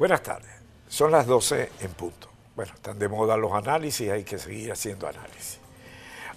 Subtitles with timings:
[0.00, 0.48] Buenas tardes.
[0.88, 2.26] Son las 12 en punto.
[2.56, 5.58] Bueno, están de moda los análisis, hay que seguir haciendo análisis.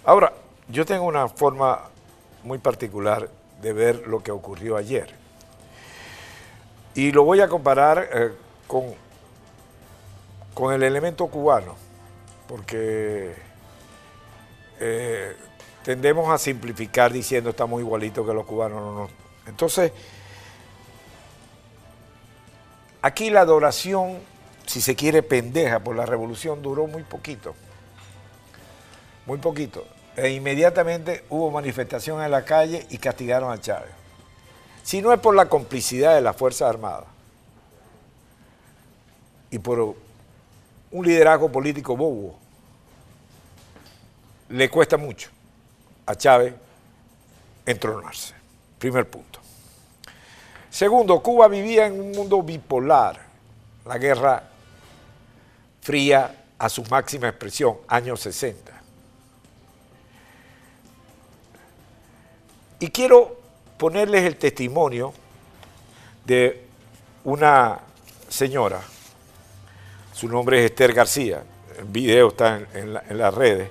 [0.04, 0.34] Ahora,
[0.68, 1.80] yo tengo una forma
[2.42, 3.26] muy particular
[3.62, 5.08] de ver lo que ocurrió ayer.
[6.94, 8.32] Y lo voy a comparar eh,
[8.66, 8.92] con,
[10.52, 11.74] con el elemento cubano,
[12.46, 13.34] porque
[14.78, 15.36] eh,
[15.82, 18.82] tendemos a simplificar diciendo estamos igualitos que los cubanos.
[18.82, 19.08] No, no.
[19.46, 19.90] Entonces,
[23.04, 24.18] aquí la adoración,
[24.64, 27.54] si se quiere pendeja por la revolución, duró muy poquito.
[29.26, 29.86] Muy poquito.
[30.16, 33.90] E inmediatamente hubo manifestación en la calle y castigaron a Chávez.
[34.82, 37.04] Si no es por la complicidad de las Fuerzas Armadas
[39.50, 39.96] y por
[40.90, 42.38] un liderazgo político bobo,
[44.48, 45.28] le cuesta mucho
[46.06, 46.54] a Chávez
[47.66, 48.34] entronarse.
[48.78, 49.43] Primer punto.
[50.74, 53.16] Segundo, Cuba vivía en un mundo bipolar,
[53.86, 54.42] la guerra
[55.80, 58.72] fría a su máxima expresión, años 60.
[62.80, 63.40] Y quiero
[63.78, 65.14] ponerles el testimonio
[66.24, 66.66] de
[67.22, 67.78] una
[68.28, 68.80] señora,
[70.12, 71.44] su nombre es Esther García,
[71.78, 73.70] el video está en, las redes,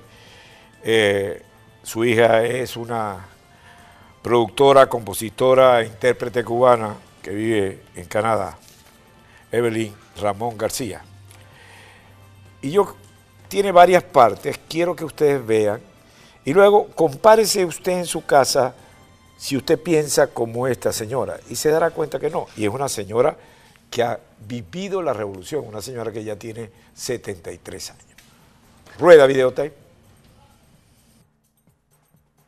[0.82, 1.42] eh,
[1.84, 3.33] su hija es una
[4.24, 8.58] productora, compositora, intérprete cubana que vive en Canadá,
[9.52, 11.04] Evelyn Ramón García.
[12.62, 12.96] Y yo,
[13.50, 15.82] tiene varias partes, quiero que ustedes vean,
[16.46, 18.74] y luego compárese usted en su casa
[19.38, 22.88] si usted piensa como esta señora, y se dará cuenta que no, y es una
[22.88, 23.36] señora
[23.92, 28.06] que ha vivido la revolución, una señora que ya tiene 73 años.
[28.98, 29.83] Rueda videotape.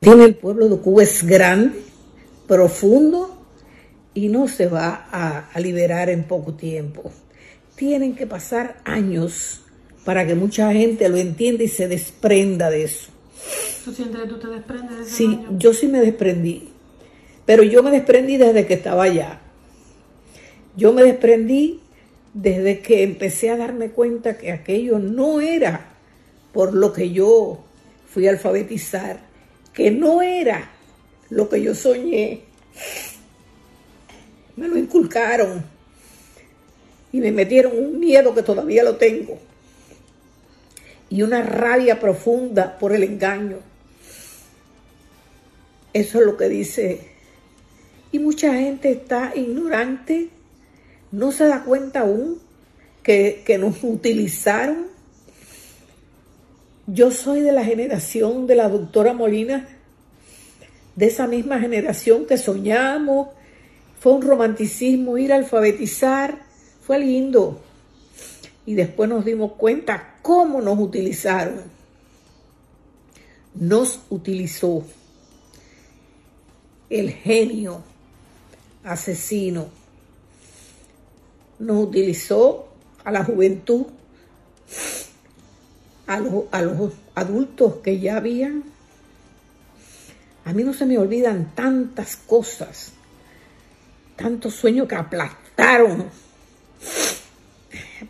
[0.05, 1.79] Tiene el pueblo de Cuba es grande,
[2.47, 3.43] profundo
[4.13, 7.11] y no se va a, a liberar en poco tiempo.
[7.75, 9.61] Tienen que pasar años
[10.03, 13.09] para que mucha gente lo entienda y se desprenda de eso.
[13.83, 16.69] ¿Tú sientes que tú te desprendes de ese Sí, yo sí me desprendí.
[17.47, 19.41] Pero yo me desprendí desde que estaba allá.
[20.77, 21.79] Yo me desprendí
[22.35, 25.93] desde que empecé a darme cuenta que aquello no era
[26.53, 27.63] por lo que yo
[28.07, 29.33] fui a alfabetizar,
[29.75, 30.71] que no era
[31.29, 32.41] lo que yo soñé.
[34.55, 35.63] Me lo inculcaron
[37.11, 39.37] y me metieron un miedo que todavía lo tengo
[41.09, 43.59] y una rabia profunda por el engaño.
[45.93, 47.15] Eso es lo que dice
[48.15, 50.29] y mucha gente está ignorante,
[51.11, 52.39] no se da cuenta aún
[53.03, 54.87] que, nos utilizaron.
[56.87, 59.67] Yo soy de la generación de la doctora Molina,
[60.95, 63.29] de esa misma generación que soñamos,
[63.99, 66.43] fue un romanticismo ir a alfabetizar,
[66.81, 67.59] fue lindo.
[68.65, 71.63] Y después nos dimos cuenta cómo nos utilizaron.
[73.55, 74.83] Nos utilizó
[76.89, 77.81] el genio
[78.83, 79.67] asesino.
[81.57, 82.67] Nos utilizó
[83.03, 83.87] a la juventud,
[86.07, 88.63] a los, a los adultos que ya habían.
[90.43, 92.93] A mí no se me olvidan tantas cosas,
[94.15, 96.05] tantos sueños que aplastaron.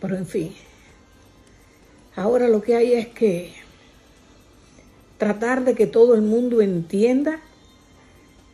[0.02, 0.54] Pero en fin,
[2.16, 3.54] ahora lo que hay es que
[5.18, 7.40] tratar de que todo el mundo entienda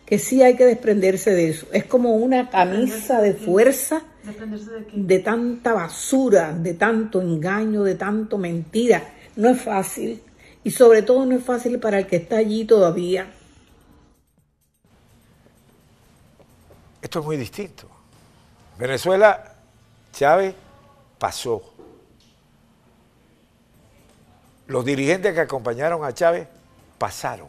[0.06, 1.68] que sí hay que desprenderse de eso.
[1.72, 4.04] Es como una camisa de fuerza
[4.94, 9.04] de, tanta basura, de tanto engaño, de tanto mentira.
[9.42, 10.22] No es fácil.
[10.64, 13.34] Y sobre todo no es fácil para el que está allí todavía.
[17.02, 17.88] Esto es muy distinto.
[18.78, 19.56] Venezuela,
[20.14, 20.54] Chávez
[21.18, 21.74] pasó.
[24.68, 26.48] Los dirigentes que acompañaron a Chávez
[27.00, 27.48] pasaron.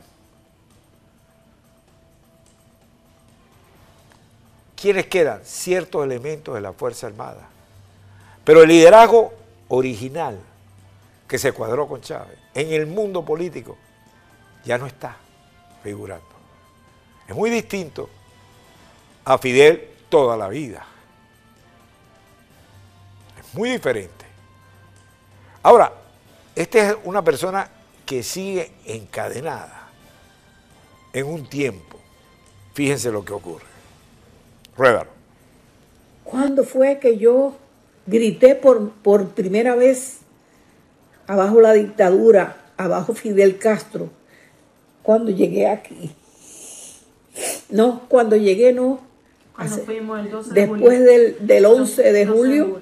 [4.74, 5.44] ¿quiénes quedan?
[5.44, 7.50] Ciertos elementos de la Fuerza Armada.
[8.44, 9.34] Pero el liderazgo
[9.68, 10.40] original
[11.32, 13.78] que se cuadró con Chávez en el mundo político
[14.66, 15.16] ya no está
[15.82, 16.26] figurando.
[17.26, 18.10] Es muy distinto
[19.24, 20.84] a Fidel toda la vida.
[23.40, 24.26] Es muy diferente.
[25.62, 25.94] Ahora,
[26.54, 27.66] esta es una persona
[28.04, 29.88] que sigue encadenada
[31.14, 31.98] en un tiempo.
[32.74, 33.64] Fíjense lo que ocurre.
[34.76, 35.08] Ruédalo.
[36.24, 37.54] ¿Cuándo fue que yo
[38.06, 40.21] grité por, por primera vez
[41.26, 44.10] abajo la dictadura, abajo Fidel Castro?
[45.02, 46.12] Cuando llegué aquí.
[47.70, 49.00] No, cuando llegué no.
[49.54, 52.80] Cuando fuimos el 12 de después Del, del 11 de julio,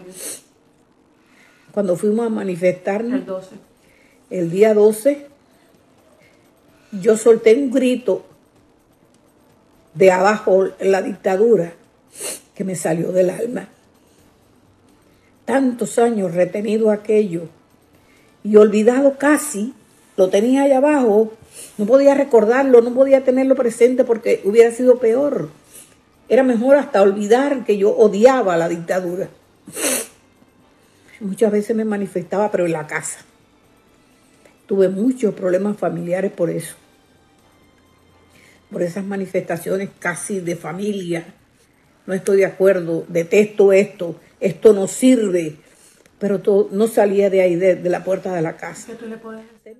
[1.72, 3.56] cuando fuimos a manifestarnos El 12.
[4.30, 5.26] el día 12,
[6.92, 8.24] yo solté un grito
[9.94, 11.72] de abajo la dictadura
[12.54, 13.68] que me salió del alma.
[15.44, 17.48] Tantos años retenido aquello
[18.42, 19.74] y olvidado casi,
[20.16, 21.32] lo tenía allá abajo,
[21.78, 25.50] no podía recordarlo, no podía tenerlo presente porque hubiera sido peor.
[26.28, 29.28] Era mejor hasta olvidar que yo odiaba la dictadura.
[31.20, 33.18] Muchas veces me manifestaba, pero en la casa.
[34.66, 36.76] Tuve muchos problemas familiares por eso.
[38.70, 41.34] Por esas manifestaciones casi de familia.
[42.06, 45.56] No estoy de acuerdo, detesto esto, esto no sirve.
[46.20, 48.88] Pero todo, no salía de ahí, de, de la puerta de la casa.
[48.88, 49.78] ¿Qué tú le puedes hacer?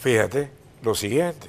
[0.00, 0.50] Fíjate
[0.82, 1.48] lo siguiente.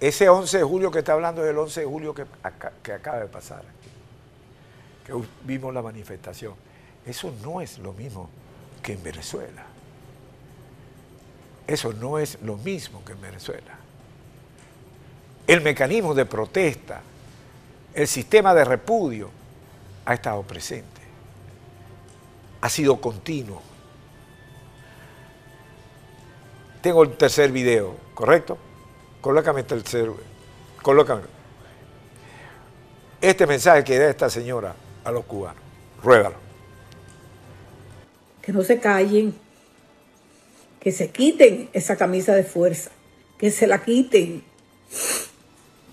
[0.00, 2.92] Ese 11 de julio que está hablando es el 11 de julio que, aca- que
[2.92, 3.62] acaba de pasar.
[5.04, 5.12] Que
[5.44, 6.54] vimos la manifestación.
[7.04, 8.30] Eso no es lo mismo
[8.82, 9.64] que en Venezuela.
[11.66, 13.78] Eso no es lo mismo que en Venezuela.
[15.46, 17.00] El mecanismo de protesta,
[17.94, 19.28] el sistema de repudio
[20.04, 21.01] ha estado presente.
[22.62, 23.60] Ha sido continuo.
[26.80, 28.56] Tengo el tercer video, ¿correcto?
[29.20, 30.10] Colócame el tercer,
[30.82, 31.22] colócame.
[33.20, 34.74] Este mensaje que da esta señora
[35.04, 35.62] a los cubanos.
[36.02, 36.52] Ruébalo.
[38.42, 39.34] que no se callen,
[40.80, 42.90] que se quiten esa camisa de fuerza,
[43.38, 44.42] que se la quiten.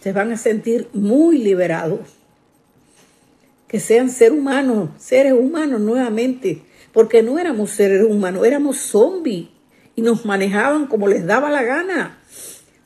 [0.02, 2.00] Se van a sentir muy liberados.
[3.70, 9.48] Que sean seres humanos, seres humanos nuevamente, porque no éramos seres humanos, éramos zombies
[9.96, 12.20] y nos manejaban como les daba la gana,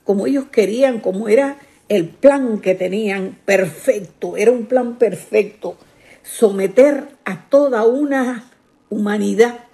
[0.04, 1.58] como ellos querían, como era
[1.88, 5.76] el plan que tenían perfecto, era un plan perfecto,
[6.22, 8.44] someter a toda una
[8.90, 9.64] humanidad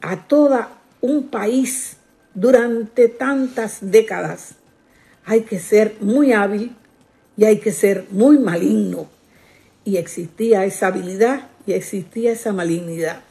[0.00, 0.66] a todo
[1.00, 1.96] un país
[2.34, 4.54] durante tantas décadas.
[5.24, 6.74] Hay que ser muy hábil
[7.36, 9.08] y hay que ser muy maligno.
[9.84, 13.22] Y existía esa habilidad y existía esa malignidad.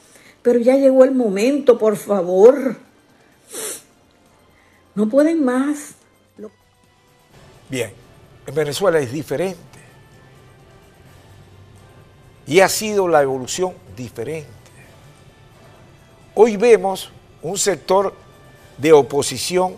[0.42, 2.76] Pero ya llegó el momento, por favor.
[4.94, 5.94] No pueden más.
[7.68, 7.90] Bien,
[8.46, 9.56] en Venezuela es diferente.
[12.46, 14.50] Y ha sido la evolución diferente.
[16.34, 17.10] Hoy vemos
[17.40, 18.14] un sector
[18.76, 19.76] de oposición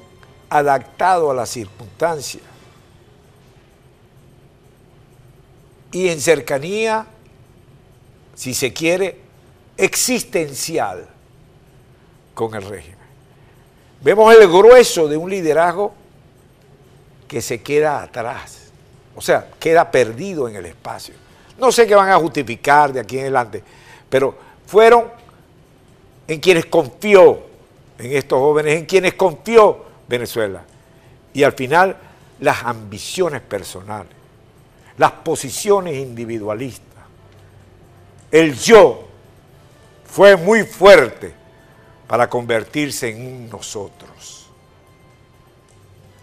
[0.48, 2.42] adaptado a las circunstancias
[5.94, 7.06] y en cercanía,
[8.34, 9.20] si se quiere,
[9.76, 11.06] existencial
[12.34, 12.98] con el régimen.
[14.02, 15.94] Vemos el grueso de un liderazgo
[17.28, 18.72] que se queda atrás,
[19.14, 21.14] o sea, queda perdido en el espacio.
[21.58, 23.62] No sé qué van a justificar de aquí en adelante,
[24.10, 24.36] pero
[24.66, 25.04] fueron
[26.26, 27.40] en quienes confió,
[28.00, 30.64] en estos jóvenes, en quienes confió Venezuela.
[31.32, 31.96] Y al final,
[32.40, 34.23] las ambiciones personales,
[34.96, 37.04] las posiciones individualistas,
[38.30, 39.08] el yo
[40.04, 41.34] fue muy fuerte
[42.06, 44.48] para convertirse en un nosotros.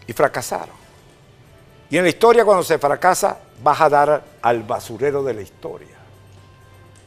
[0.08, 0.76] Y fracasaron.
[1.90, 5.98] Y en la historia cuando se fracasa vas a dar al basurero de la historia.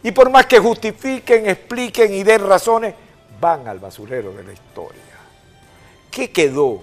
[0.03, 2.95] Y por más que justifiquen, expliquen y den razones,
[3.41, 5.01] van al basurero de la historia.
[6.11, 6.83] ¿Qué quedó?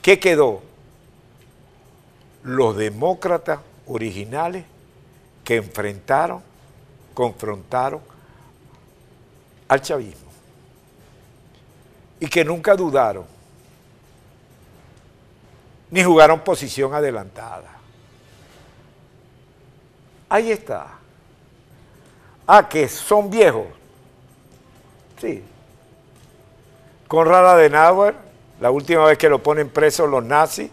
[0.00, 0.62] ¿Qué quedó?
[2.42, 4.64] Los demócratas originales
[5.44, 6.42] que enfrentaron,
[7.14, 8.00] confrontaron
[9.68, 10.30] al chavismo
[12.18, 13.24] y que nunca dudaron
[15.90, 17.70] ni jugaron posición adelantada.
[20.28, 20.86] Ahí está.
[22.46, 23.66] Ah, que son viejos.
[25.20, 25.42] Sí.
[27.08, 28.14] Conrad Adenauer,
[28.60, 30.70] la última vez que lo ponen preso los nazis,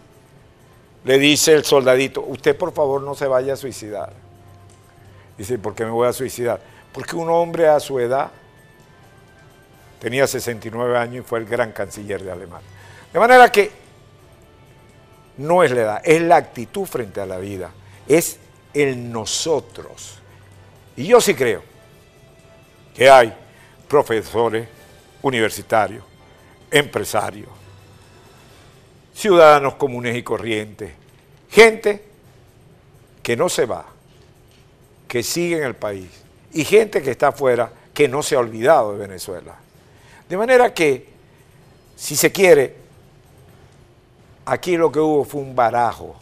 [1.04, 4.12] le dice el soldadito, usted por favor no se vaya a suicidar.
[5.36, 6.60] Dice, ¿por qué me voy a suicidar?
[6.92, 8.30] Porque un hombre a su edad
[10.00, 12.68] tenía 69 años y fue el gran canciller de Alemania.
[13.12, 13.70] De manera que
[15.38, 17.70] no es la edad, es la actitud frente a la vida,
[18.06, 18.38] es
[18.74, 20.18] el nosotros.
[20.96, 21.62] Y yo sí creo
[22.94, 23.32] que hay
[23.88, 24.68] profesores
[25.22, 26.04] universitarios,
[26.70, 27.48] empresarios,
[29.18, 30.92] ciudadanos comunes y corrientes,
[31.50, 32.04] gente
[33.20, 33.84] que no se va,
[35.08, 36.08] que sigue en el país,
[36.52, 39.56] y gente que está afuera, que no se ha olvidado de Venezuela.
[40.28, 41.08] De manera que,
[41.96, 42.76] si se quiere,
[44.46, 46.14] aquí lo que hubo fue un barajo,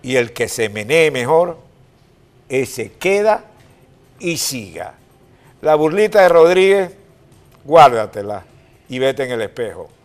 [0.00, 1.58] y el que se menee mejor,
[2.48, 3.46] ese queda
[4.20, 4.94] y siga.
[5.60, 6.92] La burlita de Rodríguez,
[7.64, 8.44] guárdatela
[8.88, 9.97] y vete en el espejo.